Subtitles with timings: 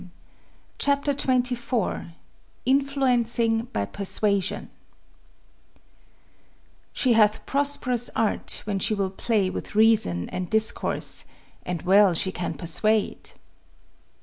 [0.79, 2.13] ]CHAPTER XXIV
[2.65, 4.71] INFLUENCING BY PERSUASION
[6.91, 11.25] She hath prosperous art When she will play with reason and discourse,
[11.63, 13.33] And well she can persuade.